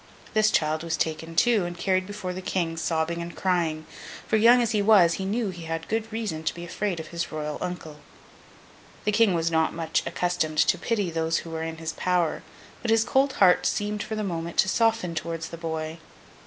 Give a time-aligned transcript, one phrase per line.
[0.33, 3.85] This child was taken, too, and carried before the King, sobbing and crying;
[4.27, 7.09] for, young as he was, he knew he had good reason to be afraid of
[7.09, 7.97] his Royal uncle.
[9.03, 12.41] The King was not much accustomed to pity those who were in his power,
[12.81, 15.99] but his cold heart seemed for the moment to soften towards the boy.